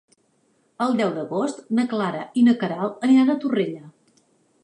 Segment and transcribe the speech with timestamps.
[0.85, 3.85] El deu d'agost na Clara i na Queralt aniran a Torrella.